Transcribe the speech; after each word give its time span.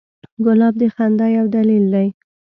ګلاب 0.45 0.73
د 0.81 0.83
خندا 0.95 1.27
یو 1.37 1.45
دلیل 1.55 1.85
دی. 1.93 2.07